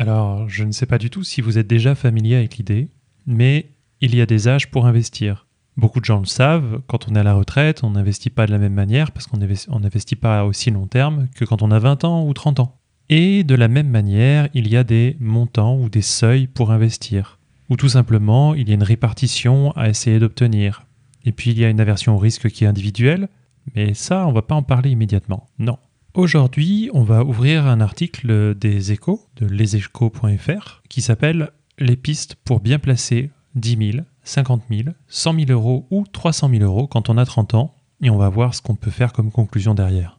[0.00, 2.88] Alors, je ne sais pas du tout si vous êtes déjà familier avec l'idée,
[3.26, 5.48] mais il y a des âges pour investir.
[5.76, 8.52] Beaucoup de gens le savent, quand on est à la retraite, on n'investit pas de
[8.52, 12.04] la même manière parce qu'on n'investit pas aussi long terme que quand on a 20
[12.04, 12.78] ans ou 30 ans.
[13.08, 17.40] Et de la même manière, il y a des montants ou des seuils pour investir.
[17.68, 20.86] Ou tout simplement, il y a une répartition à essayer d'obtenir.
[21.24, 23.28] Et puis il y a une aversion au risque qui est individuelle,
[23.74, 25.48] mais ça, on va pas en parler immédiatement.
[25.58, 25.78] Non.
[26.18, 32.58] Aujourd'hui, on va ouvrir un article des échos, de leséchos.fr, qui s'appelle Les pistes pour
[32.58, 37.18] bien placer 10 000, 50 000, 100 000 euros ou 300 000 euros quand on
[37.18, 40.18] a 30 ans, et on va voir ce qu'on peut faire comme conclusion derrière.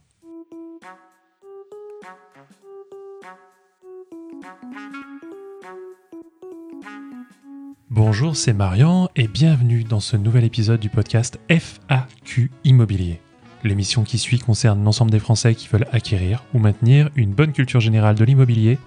[7.90, 13.20] Bonjour, c'est Marian et bienvenue dans ce nouvel épisode du podcast FAQ Immobilier.
[13.62, 17.80] L'émission qui suit concerne l'ensemble des Français qui veulent acquérir ou maintenir une bonne culture
[17.80, 18.78] générale de l'immobilier,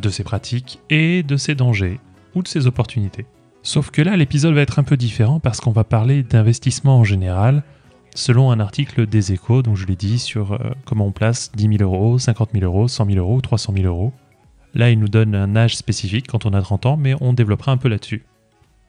[0.00, 1.98] de ses pratiques et de ses dangers
[2.34, 3.26] ou de ses opportunités.
[3.62, 7.04] Sauf que là, l'épisode va être un peu différent parce qu'on va parler d'investissement en
[7.04, 7.62] général,
[8.14, 11.78] selon un article des échos, dont je l'ai dit, sur euh, comment on place 10
[11.78, 14.12] 000 euros, 50 000 euros, 100 000 euros, 300 000 euros.
[14.74, 17.72] Là, il nous donne un âge spécifique quand on a 30 ans, mais on développera
[17.72, 18.24] un peu là-dessus.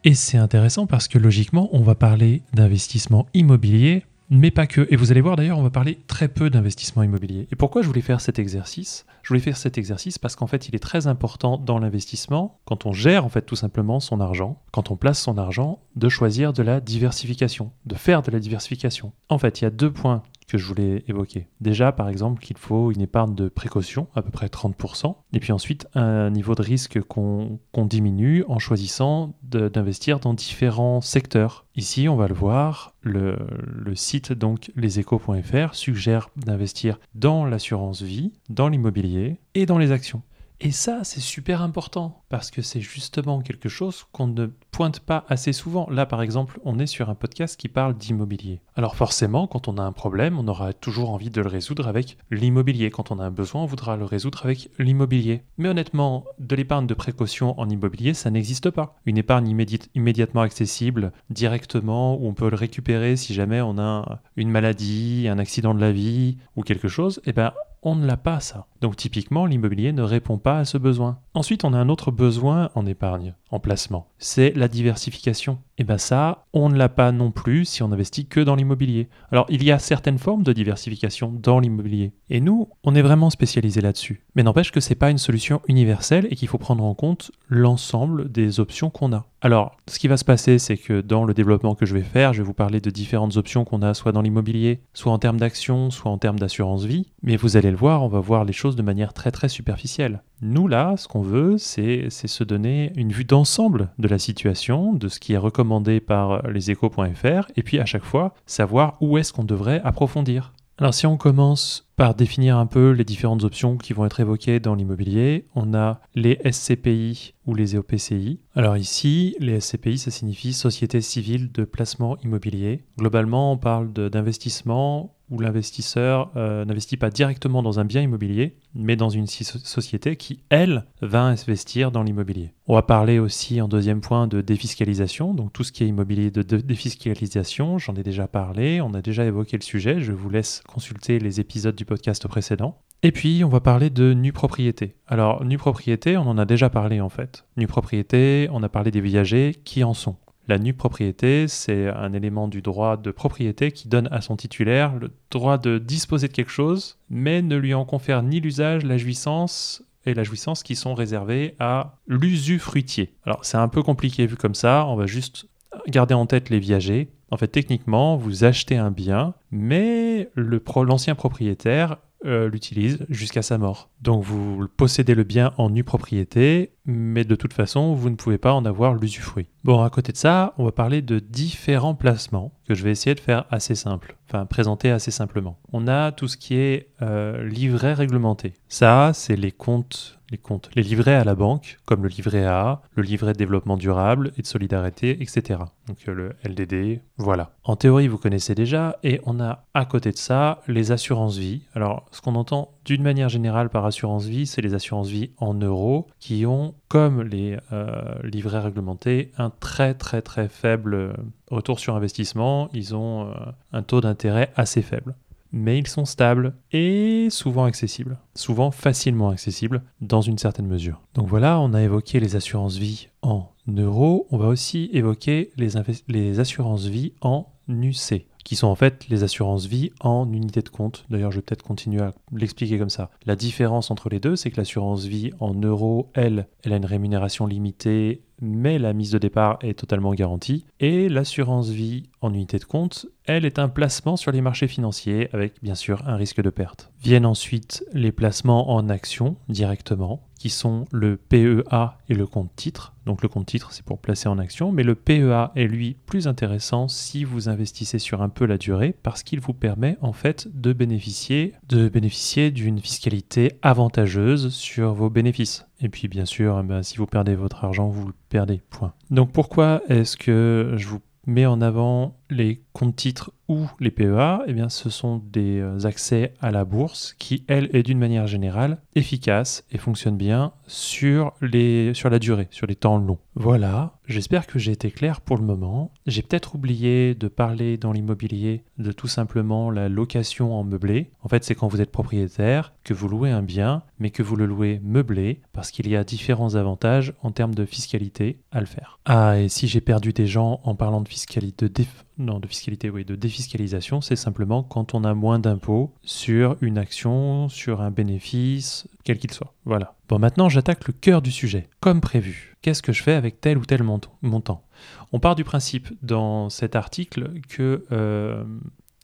[0.06, 4.88] Et c'est intéressant parce que logiquement, on va parler d'investissement immobilier, mais pas que.
[4.90, 7.48] Et vous allez voir d'ailleurs, on va parler très peu d'investissement immobilier.
[7.52, 9.06] Et pourquoi je voulais faire cet exercice?
[9.24, 12.86] Je voulais faire cet exercice parce qu'en fait, il est très important dans l'investissement, quand
[12.86, 16.52] on gère en fait tout simplement son argent, quand on place son argent, de choisir
[16.52, 19.14] de la diversification, de faire de la diversification.
[19.30, 21.48] En fait, il y a deux points que je voulais évoquer.
[21.62, 25.54] Déjà, par exemple, qu'il faut une épargne de précaution, à peu près 30%, et puis
[25.54, 31.66] ensuite un niveau de risque qu'on diminue en choisissant d'investir dans différents secteurs.
[31.76, 38.32] Ici, on va le voir, le, le site donc leséchos.fr suggère d'investir dans l'assurance vie,
[38.50, 39.13] dans l'immobilier
[39.54, 40.22] et dans les actions.
[40.66, 45.26] Et ça, c'est super important parce que c'est justement quelque chose qu'on ne pointe pas
[45.28, 45.90] assez souvent.
[45.90, 48.62] Là, par exemple, on est sur un podcast qui parle d'immobilier.
[48.78, 52.18] Alors forcément, quand on a un problème, on aura toujours envie de le résoudre avec
[52.32, 52.92] l'immobilier.
[52.92, 55.44] Quand on a un besoin, on voudra le résoudre avec l'immobilier.
[55.58, 58.96] Mais honnêtement, de l'épargne de précaution en immobilier, ça n'existe pas.
[59.06, 59.54] Une épargne
[59.96, 65.40] immédiatement accessible, directement, où on peut le récupérer si jamais on a une maladie, un
[65.40, 67.52] accident de la vie ou quelque chose, eh ben
[67.84, 68.68] on ne l'a pas ça.
[68.82, 71.20] Donc typiquement, l'immobilier ne répond pas à ce besoin.
[71.36, 74.08] Ensuite, on a un autre besoin en épargne, en placement.
[74.20, 75.58] C'est la diversification.
[75.80, 79.10] Et bien ça, on ne l'a pas non plus si on investit que dans l'immobilier.
[79.32, 82.12] Alors il y a certaines formes de diversification dans l'immobilier.
[82.30, 84.22] Et nous, on est vraiment spécialisé là-dessus.
[84.36, 88.32] Mais n'empêche que c'est pas une solution universelle et qu'il faut prendre en compte l'ensemble
[88.32, 89.26] des options qu'on a.
[89.42, 92.34] Alors, ce qui va se passer, c'est que dans le développement que je vais faire,
[92.34, 95.40] je vais vous parler de différentes options qu'on a soit dans l'immobilier, soit en termes
[95.40, 97.12] d'action, soit en termes d'assurance vie.
[97.24, 100.22] Mais vous allez le voir, on va voir les choses de manière très très superficielle.
[100.44, 105.08] Nous, là, ce qu'on veut, c'est se donner une vue d'ensemble de la situation, de
[105.08, 109.46] ce qui est recommandé par leséchos.fr, et puis à chaque fois, savoir où est-ce qu'on
[109.46, 110.52] devrait approfondir.
[110.80, 114.60] Alors si on commence par définir un peu les différentes options qui vont être évoquées
[114.60, 118.40] dans l'immobilier, on a les SCPI ou les EOPCI.
[118.56, 122.84] Alors ici, les SCPI, ça signifie Société civile de placement immobilier.
[122.98, 128.96] Globalement, on parle d'investissement où l'investisseur euh, n'investit pas directement dans un bien immobilier, mais
[128.96, 132.54] dans une société qui, elle, va investir dans l'immobilier.
[132.68, 136.30] On va parler aussi en deuxième point de défiscalisation, donc tout ce qui est immobilier
[136.30, 140.62] de défiscalisation, j'en ai déjà parlé, on a déjà évoqué le sujet, je vous laisse
[140.68, 142.80] consulter les épisodes du podcast précédent.
[143.02, 144.96] Et puis, on va parler de nue propriété.
[145.08, 147.44] Alors, nue propriété, on en a déjà parlé en fait.
[147.58, 150.16] Nue propriété, on a parlé des viagers qui en sont.
[150.48, 154.94] La nue propriété, c'est un élément du droit de propriété qui donne à son titulaire
[154.96, 158.98] le droit de disposer de quelque chose, mais ne lui en confère ni l'usage, la
[158.98, 163.14] jouissance et la jouissance qui sont réservés à l'usufruitier.
[163.26, 165.48] Alors c'est un peu compliqué vu comme ça, on va juste
[165.88, 167.10] garder en tête les viagers.
[167.32, 173.90] En fait, techniquement, vous achetez un bien, mais l'ancien propriétaire euh, l'utilise jusqu'à sa mort.
[174.02, 178.38] Donc vous possédez le bien en nue propriété, mais de toute façon, vous ne pouvez
[178.38, 179.48] pas en avoir l'usufruit.
[179.64, 183.16] Bon, à côté de ça, on va parler de différents placements que je vais essayer
[183.16, 185.58] de faire assez simple, enfin présenter assez simplement.
[185.72, 188.54] On a tout ce qui est euh, livret réglementé.
[188.68, 192.82] Ça, c'est les comptes les comptes, les livrets à la banque, comme le livret A,
[192.96, 195.60] le livret de développement durable et de solidarité, etc.
[195.88, 197.52] Donc euh, le LDD, voilà.
[197.64, 201.62] En théorie, vous connaissez déjà, et on a à côté de ça les assurances vie.
[201.76, 205.54] Alors, ce qu'on entend d'une manière générale par assurance vie, c'est les assurances vie en
[205.54, 211.14] euros qui ont, comme les euh, livrets réglementés, un très très très faible
[211.54, 212.70] retour sur investissement.
[212.74, 213.34] Ils ont euh,
[213.72, 215.16] un taux d'intérêt assez faible.
[215.56, 221.00] mais ils sont stables et souvent accessibles, souvent facilement accessibles dans une certaine mesure.
[221.14, 226.40] Donc voilà, on a évoqué les assurances vie en euros, on va aussi évoquer les,
[226.40, 231.06] assurances vie en UC qui sont en fait les assurances vie en unité de compte.
[231.10, 233.10] D'ailleurs, je vais peut-être continuer à l'expliquer comme ça.
[233.26, 236.86] La différence entre les deux, c'est que l'assurance vie en euros, elle, elle a une
[236.86, 240.66] rémunération limitée, mais la mise de départ est totalement garantie.
[240.80, 245.30] Et l'assurance vie en unité de compte, elle est un placement sur les marchés financiers
[245.34, 246.92] avec bien sûr un risque de perte.
[247.02, 252.92] Viennent ensuite les placements en actions directement, qui sont le PEA et le compte titre.
[253.06, 256.28] Donc le compte titre, c'est pour placer en action, mais le PEA est lui plus
[256.28, 260.50] intéressant si vous investissez sur un peu la durée parce qu'il vous permet en fait
[260.54, 265.66] de bénéficier de bénéficier d'une fiscalité avantageuse sur vos bénéfices.
[265.80, 268.62] Et puis bien sûr, eh ben, si vous perdez votre argent, vous le perdez.
[268.70, 268.92] Point.
[269.12, 274.42] Donc pourquoi est-ce que je vous mets en avant les comptes titres ou les PEA,
[274.48, 278.28] eh bien, ce sont des euh, accès à la bourse qui, elle, est d'une manière
[278.28, 283.20] générale efficace et fonctionne bien sur la durée, sur les temps longs.
[283.36, 285.92] Voilà, j'espère que j'ai été clair pour le moment.
[286.06, 291.12] J'ai peut-être oublié de parler dans l'immobilier de tout simplement la location en meublé.
[291.22, 294.36] En fait, c'est quand vous êtes propriétaire, que vous louez un bien, mais que vous
[294.36, 298.66] le louez meublé, parce qu'il y a différents avantages en termes de fiscalité à le
[298.66, 299.00] faire.
[299.06, 301.74] Ah, et si j'ai perdu des gens en parlant de fiscalité, de
[302.18, 306.78] non, de fiscalité, oui, de défiscalisation, c'est simplement quand on a moins d'impôts sur une
[306.78, 309.54] action, sur un bénéfice, quel qu'il soit.
[309.66, 309.96] Voilà.
[310.10, 311.68] Bon, maintenant j'attaque le cœur du sujet.
[311.80, 314.64] Comme prévu, qu'est-ce que je fais avec tel ou tel montant
[315.12, 318.44] On part du principe dans cet article que euh,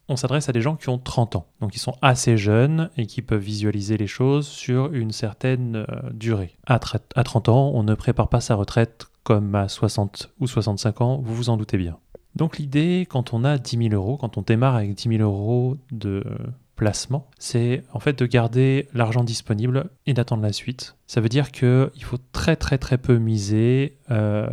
[0.08, 3.06] on s'adresse à des gens qui ont 30 ans, donc ils sont assez jeunes et
[3.06, 6.56] qui peuvent visualiser les choses sur une certaine euh, durée.
[6.66, 6.78] À,
[7.16, 11.20] à 30 ans, on ne prépare pas sa retraite comme à 60 ou 65 ans,
[11.22, 11.98] vous vous en doutez bien.
[12.36, 15.76] Donc l'idée, quand on a 10 000 euros, quand on démarre avec 10 000 euros
[15.90, 16.22] de
[16.80, 20.96] placement, c'est en fait de garder l'argent disponible et d'attendre la suite.
[21.06, 24.48] Ça veut dire qu'il faut très très très peu miser euh,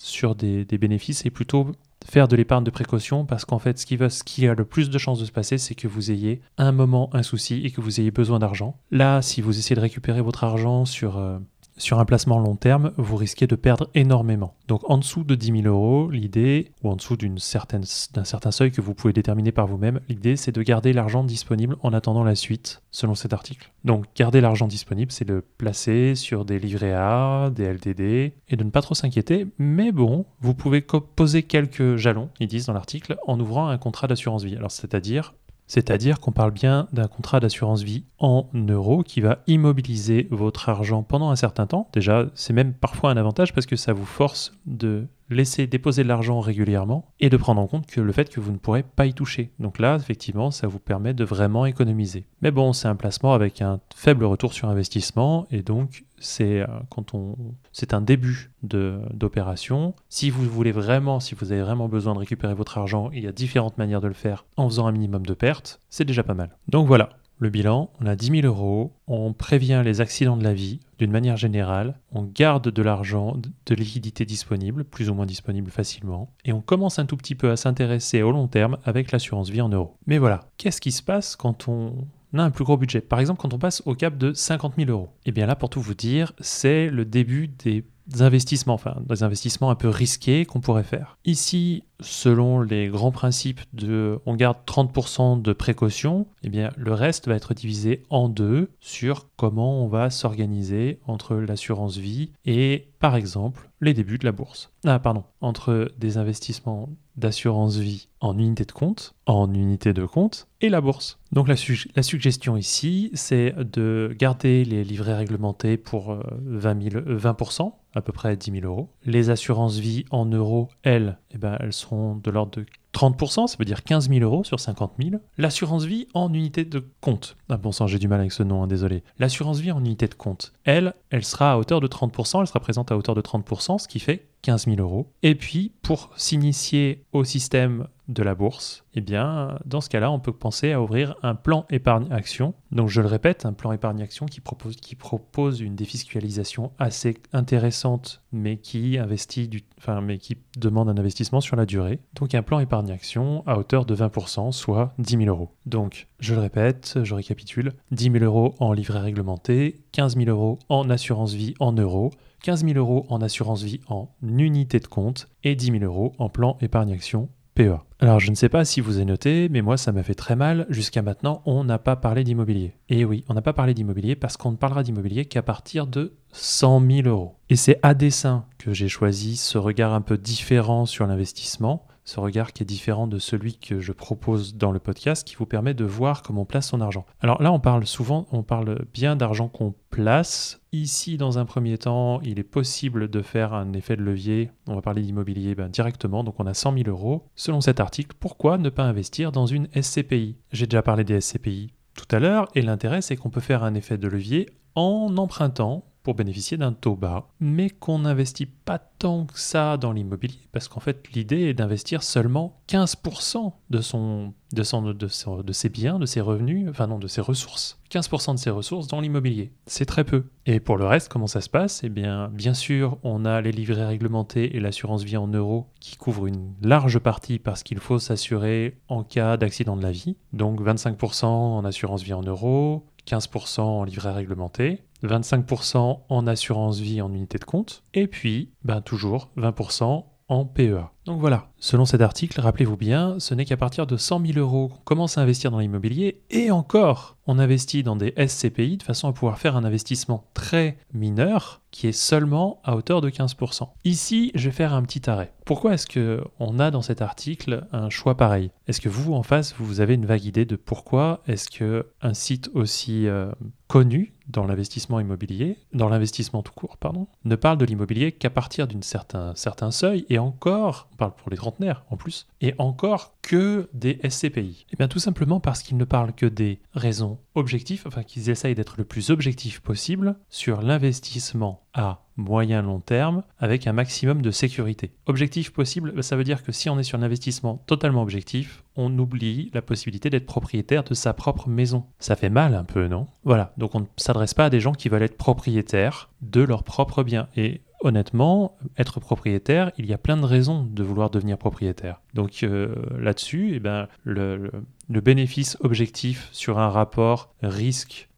[0.00, 1.72] sur des, bénéfices et plutôt
[2.06, 4.64] faire de l'épargne de précaution parce qu'en fait ce qui, va, ce qui a le
[4.64, 7.70] plus de chances de se passer c'est que vous ayez un moment un souci et
[7.70, 8.78] que vous ayez besoin d'argent.
[8.90, 11.18] Là si vous essayez de récupérer votre argent sur...
[11.18, 11.38] Euh,
[11.78, 14.54] sur un placement long terme, vous risquez de perdre énormément.
[14.66, 18.80] Donc en dessous de 10 000 euros, l'idée, ou en dessous d'un certain seuil que
[18.80, 22.82] vous pouvez déterminer par vous-même, l'idée c'est de garder l'argent disponible en attendant la suite,
[22.90, 23.72] selon cet article.
[23.84, 28.00] Donc garder l'argent disponible, c'est de le placer sur des livrets A, des LDD,
[28.48, 32.66] et de ne pas trop s'inquiéter, mais bon, vous pouvez poser quelques jalons, ils disent
[32.66, 34.56] dans l'article, en ouvrant un contrat d'assurance vie.
[34.56, 35.34] Alors c'est-à-dire
[35.68, 41.02] c'est-à-dire qu'on parle bien d'un contrat d'assurance vie en euros qui va immobiliser votre argent
[41.02, 41.88] pendant un certain temps.
[41.92, 46.08] Déjà, c'est même parfois un avantage parce que ça vous force de laisser déposer de
[46.08, 49.06] l'argent régulièrement et de prendre en compte que le fait que vous ne pourrez pas
[49.06, 49.50] y toucher.
[49.58, 52.26] Donc là, effectivement, ça vous permet de vraiment économiser.
[52.42, 56.66] Mais bon, c'est un placement avec un faible retour sur investissement et donc c'est euh,
[56.90, 57.36] quand on
[57.72, 59.94] c'est un début d'opération.
[60.08, 63.28] Si vous voulez vraiment, si vous avez vraiment besoin de récupérer votre argent, il y
[63.28, 66.34] a différentes manières de le faire en faisant un minimum de pertes, c'est déjà pas
[66.34, 66.56] mal.
[66.68, 70.54] Donc voilà, le bilan, on a 10 000 euros, on prévient les accidents de la
[70.54, 73.36] vie d'une manière générale, on garde de l'argent,
[73.66, 77.50] de liquidité disponible, plus ou moins disponible facilement, et on commence un tout petit peu
[77.50, 79.94] à s'intéresser au long terme avec l'assurance vie en euros.
[80.06, 83.00] Mais voilà, qu'est-ce qui se passe quand on a un plus gros budget?
[83.00, 85.08] Par exemple, quand on passe au cap de 50 000 euros?
[85.24, 87.84] Et eh bien là, pour tout vous dire, c'est le début des
[88.20, 91.18] investissements, enfin des investissements un peu risqués qu'on pourrait faire.
[91.24, 97.28] Ici, selon les grands principes de on garde 30% de précaution, eh bien le reste
[97.28, 103.16] va être divisé en deux sur comment on va s'organiser entre l'assurance vie et par
[103.16, 104.70] exemple les débuts de la bourse.
[104.84, 106.88] Ah pardon, entre des investissements
[107.18, 111.18] d'assurance vie en unité de compte, en unité de compte et la bourse.
[111.32, 111.56] Donc la,
[112.02, 118.36] suggestion ici, c'est de garder les livrets réglementés pour 20, 000, 20% à peu près
[118.36, 118.90] 10 000 euros.
[119.04, 123.56] Les assurances vie en euros, elles, eh ben, elles seront de l'ordre de 30%, ça
[123.58, 125.16] veut dire 15 000 euros sur 50 000.
[125.36, 127.36] L'assurance vie en unité de compte.
[127.48, 129.02] Ah bon sang, j'ai du mal avec ce nom, hein, désolé.
[129.18, 132.60] L'assurance vie en unité de compte, elle, elle sera à hauteur de 30%, elle sera
[132.60, 135.12] présente à hauteur de 30%, ce qui fait 15 000 euros.
[135.22, 140.18] Et puis, pour s'initier au système de la bourse, eh bien, dans ce cas-là, on
[140.18, 142.54] peut penser à ouvrir un plan épargne-action.
[142.72, 148.22] Donc, je le répète, un plan épargne-action qui propose, qui propose une défiscalisation assez intéressante,
[148.32, 152.00] mais qui investit du, enfin, mais qui demande un investissement sur la durée.
[152.14, 155.50] Donc, un plan épargne-action à hauteur de 20%, soit 10 000 euros.
[155.66, 160.58] Donc, je le répète, je récapitule 10 000 euros en livret réglementé, 15 000 euros
[160.70, 162.10] en assurance vie en euros,
[162.42, 166.28] 15 000 euros en assurance vie en unité de compte et 10 000 euros en
[166.28, 167.84] plan épargne-action PEA.
[167.98, 170.36] Alors je ne sais pas si vous avez noté, mais moi ça m'a fait très
[170.36, 170.66] mal.
[170.68, 172.74] Jusqu'à maintenant, on n'a pas parlé d'immobilier.
[172.88, 176.16] Et oui, on n'a pas parlé d'immobilier parce qu'on ne parlera d'immobilier qu'à partir de
[176.30, 177.34] 100 000 euros.
[177.50, 182.20] Et c'est à dessein que j'ai choisi ce regard un peu différent sur l'investissement ce
[182.20, 185.74] regard qui est différent de celui que je propose dans le podcast, qui vous permet
[185.74, 187.04] de voir comment on place son argent.
[187.20, 190.58] Alors là, on parle souvent, on parle bien d'argent qu'on place.
[190.72, 194.50] Ici, dans un premier temps, il est possible de faire un effet de levier.
[194.66, 197.28] On va parler d'immobilier ben, directement, donc on a 100 000 euros.
[197.36, 201.74] Selon cet article, pourquoi ne pas investir dans une SCPI J'ai déjà parlé des SCPI
[201.94, 205.84] tout à l'heure, et l'intérêt, c'est qu'on peut faire un effet de levier en empruntant
[206.08, 210.66] pour bénéficier d'un taux bas, mais qu'on n'investit pas tant que ça dans l'immobilier, parce
[210.66, 216.06] qu'en fait l'idée est d'investir seulement 15% de, son, de, son, de, ses biens, de
[216.06, 217.78] ses revenus, enfin non, de ses ressources.
[217.90, 219.52] 15% de ses ressources dans l'immobilier.
[219.66, 220.24] C'est très peu.
[220.46, 221.84] Et pour le reste, comment ça se passe?
[221.84, 225.96] Eh bien, bien sûr, on a les livrets réglementés et l'assurance vie en euros qui
[225.96, 230.16] couvrent une large partie parce qu'il faut s'assurer en cas d'accident de la vie.
[230.32, 237.00] Donc 25% en assurance vie en euros, 15% en livret réglementé, 25% en assurance vie
[237.00, 240.90] en unité de compte, et puis ben, toujours 20% en PEA.
[241.06, 244.68] Donc voilà, selon cet article, rappelez-vous bien, ce n'est qu'à partir de 100 000 euros
[244.68, 249.08] qu'on commence à investir dans l'immobilier, et encore, on investit dans des SCPI de façon
[249.08, 253.68] à pouvoir faire un investissement très mineur qui est seulement à hauteur de 15%.
[253.84, 255.32] Ici, je vais faire un petit arrêt.
[255.46, 258.50] Pourquoi est-ce que on a dans cet article un choix pareil?
[258.66, 262.12] Est-ce que vous, en face, vous avez une vague idée de pourquoi est-ce que un
[262.12, 263.30] site aussi euh,
[263.66, 268.66] connu dans l'investissement immobilier, dans l'investissement tout court, pardon, ne parle de l'immobilier qu'à partir
[268.66, 273.14] d'un certain, certain seuil, et encore, on parle pour les trentenaires en plus, et encore
[273.22, 277.84] que des SCPI Eh bien tout simplement parce qu'ils ne parlent que des raisons objectives,
[277.86, 283.66] enfin qu'ils essayent d'être le plus objectif possible sur l'investissement à moyen long terme avec
[283.66, 284.92] un maximum de sécurité.
[285.06, 288.96] Objectif possible, ça veut dire que si on est sur un investissement totalement objectif, on
[288.98, 291.84] oublie la possibilité d'être propriétaire de sa propre maison.
[291.98, 293.08] Ça fait mal un peu, non?
[293.24, 296.62] Voilà, donc on ne s'adresse pas à des gens qui veulent être propriétaires de leurs
[296.62, 297.28] propres biens.
[297.36, 302.00] Et honnêtement, être propriétaire, il y a plein de raisons de vouloir devenir propriétaire.
[302.14, 304.50] Donc euh, là-dessus, eh ben, le,
[304.88, 308.08] bénéfice objectif sur un rapport risque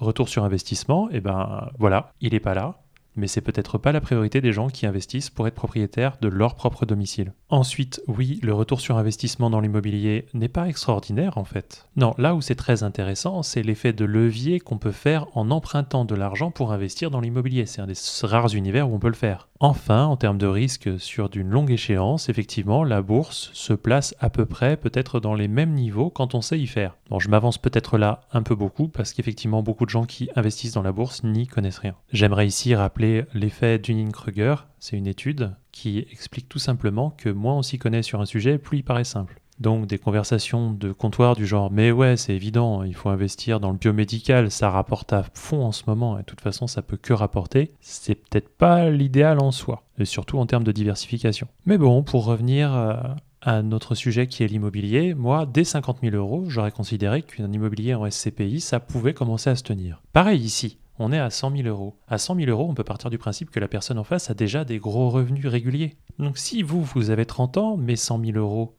[0.00, 2.82] retour sur investissement, eh ben voilà, il n'est pas là
[3.16, 6.54] mais c'est peut-être pas la priorité des gens qui investissent pour être propriétaires de leur
[6.54, 7.32] propre domicile.
[7.48, 11.88] Ensuite, oui, le retour sur investissement dans l'immobilier n'est pas extraordinaire en fait.
[11.96, 16.04] Non, là où c'est très intéressant, c'est l'effet de levier qu'on peut faire en empruntant
[16.04, 17.66] de l'argent pour investir dans l'immobilier.
[17.66, 19.49] C'est un des rares univers où on peut le faire.
[19.62, 24.30] Enfin, en termes de risque sur d'une longue échéance, effectivement, la bourse se place à
[24.30, 26.96] peu près peut-être dans les mêmes niveaux quand on sait y faire.
[27.10, 30.72] Bon, je m'avance peut-être là un peu beaucoup parce qu'effectivement, beaucoup de gens qui investissent
[30.72, 31.94] dans la bourse n'y connaissent rien.
[32.10, 34.54] J'aimerais ici rappeler l'effet Dunning-Kruger.
[34.78, 38.56] C'est une étude qui explique tout simplement que moins on s'y connaît sur un sujet,
[38.56, 39.42] plus il paraît simple.
[39.60, 43.70] Donc des conversations de comptoir du genre mais ouais c'est évident, il faut investir dans
[43.70, 46.96] le biomédical, ça rapporte à fond en ce moment et de toute façon ça peut
[46.96, 51.46] que rapporter, c'est peut-être pas l'idéal en soi, et surtout en termes de diversification.
[51.66, 52.94] Mais bon, pour revenir euh,
[53.42, 57.94] à notre sujet qui est l'immobilier, moi, dès 50 000 euros, j'aurais considéré qu'un immobilier
[57.94, 60.02] en SCPI, ça pouvait commencer à se tenir.
[60.12, 61.96] Pareil ici, on est à 100 000 euros.
[62.08, 64.34] À 100 000 euros, on peut partir du principe que la personne en face a
[64.34, 65.96] déjà des gros revenus réguliers.
[66.18, 68.76] Donc si vous, vous avez 30 ans, mais 100 000 euros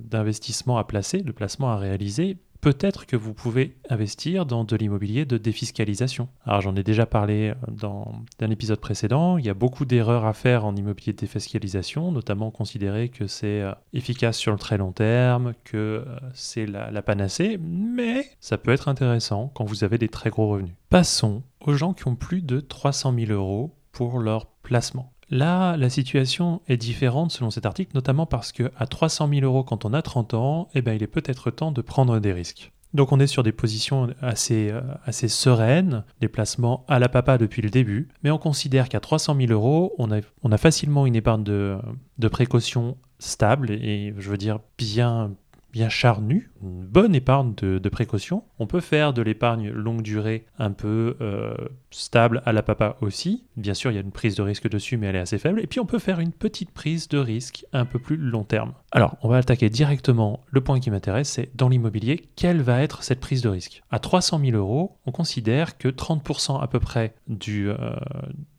[0.00, 5.26] d'investissement à placer, de placement à réaliser, peut-être que vous pouvez investir dans de l'immobilier
[5.26, 6.28] de défiscalisation.
[6.46, 10.24] Alors j'en ai déjà parlé euh, dans un épisode précédent, il y a beaucoup d'erreurs
[10.24, 14.78] à faire en immobilier de défiscalisation, notamment considérer que c'est euh, efficace sur le très
[14.78, 19.84] long terme, que euh, c'est la, la panacée, mais ça peut être intéressant quand vous
[19.84, 20.72] avez des très gros revenus.
[20.88, 25.12] Passons aux gens qui ont plus de 300 000 euros pour leur placement.
[25.30, 29.64] Là, la situation est différente selon cet article, notamment parce que à 300 000 euros
[29.64, 32.72] quand on a 30 ans, eh ben, il est peut-être temps de prendre des risques.
[32.94, 34.80] Donc on est sur des positions assez, euh,
[35.28, 39.52] sereines, des placements à la papa depuis le début, mais on considère qu'à 300 000
[39.52, 41.76] euros, on a, on a facilement une épargne de,
[42.18, 45.32] de précaution stable et je veux dire bien,
[45.74, 48.44] bien charnu, une bonne épargne de, précaution.
[48.60, 51.54] On peut faire de l'épargne longue durée un peu euh,
[51.90, 53.44] stable à la papa aussi.
[53.56, 55.60] Bien sûr, il y a une prise de risque dessus, mais elle est assez faible.
[55.60, 58.72] Et puis on peut faire une petite prise de risque un peu plus long terme.
[58.92, 63.02] Alors, on va attaquer directement le point qui m'intéresse, c'est dans l'immobilier, quelle va être
[63.02, 63.82] cette prise de risque?
[63.90, 67.96] À 300 000 euros, on considère que 30% à peu près euh,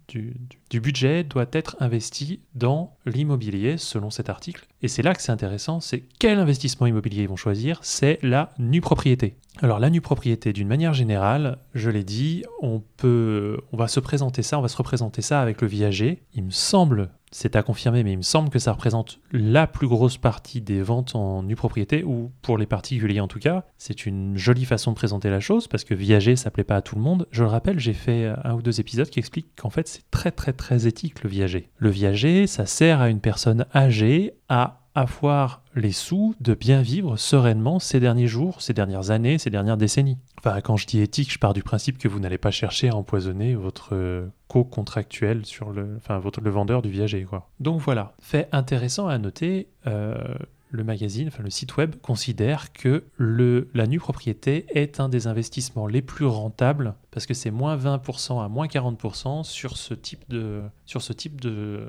[0.08, 4.68] du, budget doit être investi dans l'immobilier selon cet article.
[4.86, 8.52] Et c'est là que c'est intéressant, c'est quel investissement immobilier ils vont choisir, c'est la
[8.60, 9.36] nue propriété.
[9.64, 14.00] Alors la nue propriété, d'une manière générale, je l'ai dit, on peut, on va se
[14.00, 16.22] présenter ça, on va se représenter ça avec le viager.
[16.34, 19.88] Il me semble, c'est à confirmer, mais il me semble que ça représente la plus
[19.88, 23.64] grosse partie des ventes en nue propriété, ou pour les particuliers en tout cas.
[23.78, 26.82] C'est une jolie façon de présenter la chose, parce que viager, ça plaît pas à
[26.82, 27.26] tout le monde.
[27.32, 30.32] Je le rappelle, j'ai fait un ou deux épisodes qui expliquent qu'en fait, c'est très
[30.32, 31.70] très très éthique le viager.
[31.78, 37.18] Le viager, ça sert à une personne âgée à avoir les sous de bien vivre
[37.18, 40.18] sereinement ces derniers jours, ces dernières années, ces dernières décennies.
[40.40, 42.96] Enfin, quand je dis éthique, je pars du principe que vous n'allez pas chercher à
[42.96, 47.24] empoisonner votre co-contractuel sur le, enfin, votre, le vendeur du viager.
[47.24, 47.50] Quoi.
[47.60, 50.16] Donc voilà, fait intéressant à noter, euh,
[50.76, 55.88] le magazine, enfin le site web, considère que la nue propriété est un des investissements
[55.88, 60.62] les plus rentables parce que c'est moins 20% à moins 40% sur ce type de,
[60.86, 61.88] sur ce type de,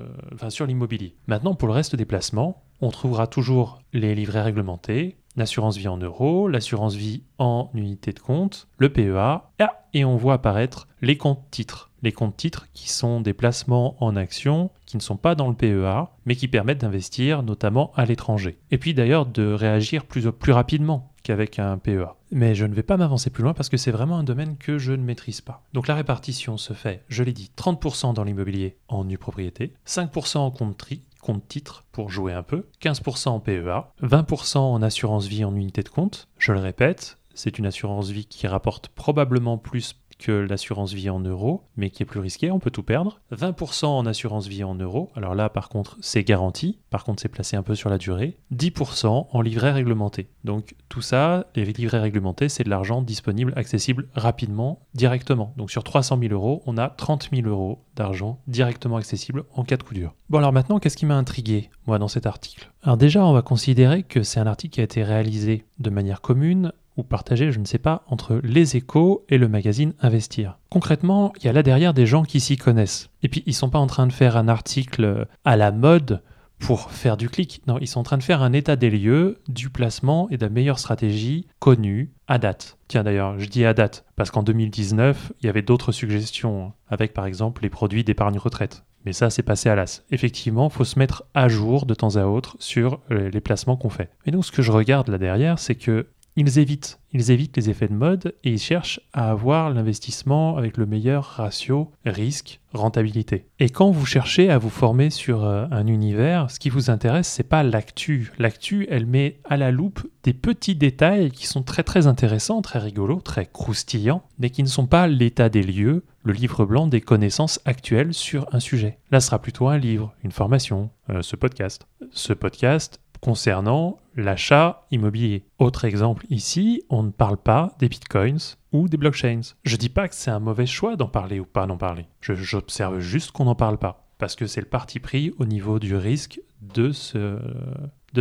[0.49, 1.16] sur l'immobilier.
[1.26, 5.99] Maintenant, pour le reste des placements, on trouvera toujours les livrets réglementés, l'assurance vie en
[5.99, 9.50] euros, l'assurance vie en unité de compte, le PEA,
[9.93, 11.90] et on voit apparaître les comptes titres.
[12.02, 15.55] Les comptes titres qui sont des placements en actions qui ne sont pas dans le
[15.55, 18.59] PEA, mais qui permettent d'investir notamment à l'étranger.
[18.71, 22.14] Et puis d'ailleurs de réagir plus, rapidement qu'avec un PEA.
[22.31, 24.78] Mais je ne vais pas m'avancer plus loin parce que c'est vraiment un domaine que
[24.78, 25.62] je ne maîtrise pas.
[25.73, 30.38] Donc la répartition se fait, je l'ai dit, 30% dans l'immobilier en nue propriété, 5%
[30.38, 35.26] en compte tri, compte titre pour jouer un peu, 15% en PEA, 20% en assurance
[35.26, 36.28] vie en unité de compte.
[36.38, 41.20] Je le répète, c'est une assurance vie qui rapporte probablement plus que l'assurance vie en
[41.20, 43.20] euros, mais qui est plus risquée, on peut tout perdre.
[43.32, 47.28] 20% en assurance vie en euros, alors là par contre c'est garanti, par contre c'est
[47.28, 48.37] placé un peu sur la durée.
[48.54, 50.28] 10% en livret réglementé.
[50.44, 55.52] Donc tout ça, les livrets réglementés, c'est de l'argent disponible, accessible rapidement, directement.
[55.56, 59.76] Donc sur 300 000 euros, on a 30 000 euros d'argent directement accessible en cas
[59.76, 60.14] de coup dur.
[60.28, 62.70] Bon alors maintenant, qu'est-ce qui m'a intrigué, moi, dans cet article?
[62.82, 66.20] Alors déjà, on va considérer que c'est un article qui a été réalisé de manière
[66.20, 70.58] commune ou partagé, je ne sais pas, entre les échos et le magazine Investir.
[70.70, 73.10] Concrètement, il y a là derrière des gens qui s'y connaissent.
[73.22, 76.22] Et puis, ils sont pas en train de faire un article à la mode
[76.58, 77.60] pour faire du clic.
[77.66, 80.44] Non, ils sont en train de faire un état des lieux, du placement et de
[80.46, 82.78] la meilleure stratégie connue à date.
[82.88, 87.12] Tiens d'ailleurs, je dis à date, parce qu'en 2019, il y avait d'autres suggestions, avec
[87.12, 88.84] par exemple les produits d'épargne retraite.
[89.04, 90.02] Mais ça, c'est passé à l'as.
[90.10, 93.88] Effectivement, il faut se mettre à jour de temps à autre sur les placements qu'on
[93.88, 94.11] fait.
[94.24, 97.70] Et donc, ce que je regarde là derrière, c'est que ils évitent, ils évitent les
[97.70, 103.46] effets de mode et ils cherchent à avoir l'investissement avec le meilleur ratio risque-rentabilité.
[103.59, 107.27] Et quand vous cherchez à vous former sur euh, un univers, ce qui vous intéresse,
[107.27, 108.33] c'est pas l'actu.
[108.38, 112.81] L'actu, elle met à la loupe des petits détails qui sont très très intéressants, très
[112.81, 117.01] rigolos, très croustillants, mais qui ne sont pas l'état des lieux, le livre blanc des
[117.01, 118.99] connaissances actuelles sur un sujet.
[119.11, 121.87] Là, ce sera plutôt un livre, une formation, euh, ce podcast.
[122.11, 125.46] Ce podcast concernant l'achat immobilier.
[125.58, 129.40] Autre exemple ici, on ne parle pas des bitcoins ou des blockchains.
[129.64, 132.06] Je dis pas que c'est un mauvais choix d'en parler ou pas d'en parler.
[132.20, 134.06] J'observe juste qu'on n'en parle pas.
[134.18, 137.40] Parce que c'est le parti pris au niveau du risque de, ce,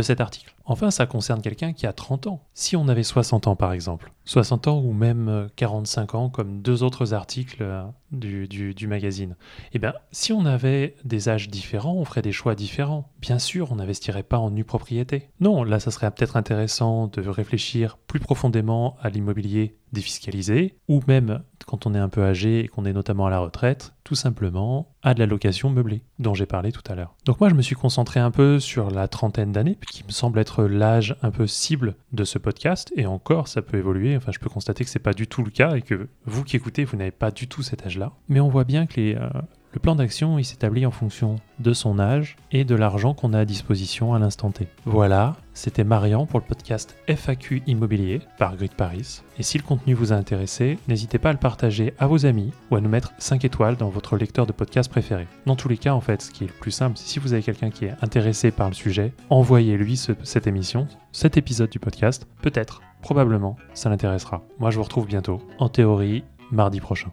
[0.02, 0.54] cet article.
[0.64, 2.42] Enfin, ça concerne quelqu'un qui a 30 ans.
[2.54, 6.82] Si on avait 60 ans par exemple, 60 ans ou même 45 ans comme deux
[6.82, 9.36] autres articles euh, du, du, magazine,
[9.72, 13.10] eh bien si on avait des âges différents, on ferait des choix différents.
[13.20, 15.28] Bien sûr, on n'investirait pas en nue propriété.
[15.40, 21.42] Non, là, ça serait peut-être intéressant de réfléchir plus profondément à l'immobilier défiscalisé, ou même
[21.66, 24.94] quand on est un peu âgé et qu'on est notamment à la retraite, tout simplement
[25.02, 27.16] à de la location meublée, dont j'ai parlé tout à l'heure.
[27.24, 30.38] Donc moi, je me suis concentré un peu sur la trentaine d'années, qui me semble
[30.38, 34.16] être l'âge un peu cible de ce podcast, et encore, ça peut évoluer.
[34.16, 36.54] Enfin, je peux constater que c'est pas du tout le cas et que vous qui
[36.54, 38.12] écoutez, vous n'avez pas du tout cet âge-là.
[38.28, 39.28] Mais on voit bien que les, euh,
[39.76, 43.44] le plan d'action, s'établit en fonction de son âge et de l'argent qu'on a à
[43.44, 44.68] disposition à l'instant T.
[44.86, 49.20] Voilà, c'était Marian pour le podcast FAQ Immobilier par Grid Paris.
[49.38, 52.52] Et si le contenu vous a intéressé, n'hésitez pas à le partager à vos amis
[52.70, 55.28] ou à nous mettre 5 étoiles dans votre lecteur de podcast préféré.
[55.44, 57.34] Dans tous les cas, en fait, ce qui est le plus simple, c'est si vous
[57.34, 62.26] avez quelqu'un qui est intéressé par le sujet, envoyez-lui cette émission, cet épisode du podcast.
[62.40, 64.42] Peut-être, probablement, ça l'intéressera.
[64.58, 67.10] Moi, je vous retrouve bientôt, en théorie, mardi prochain.